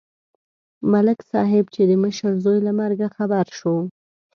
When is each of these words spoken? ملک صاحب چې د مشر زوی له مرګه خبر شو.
ملک 0.91 1.19
صاحب 1.31 1.65
چې 1.73 1.81
د 1.89 1.91
مشر 2.03 2.31
زوی 2.43 2.59
له 2.67 2.71
مرګه 2.79 3.07
خبر 3.15 3.45
شو. 3.59 3.75